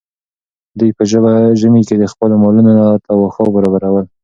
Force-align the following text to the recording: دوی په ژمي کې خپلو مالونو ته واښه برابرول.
دوی 0.79 0.91
په 0.97 1.03
ژمي 1.61 1.81
کې 1.87 2.11
خپلو 2.13 2.33
مالونو 2.43 2.71
ته 3.05 3.11
واښه 3.15 3.43
برابرول. 3.55 4.05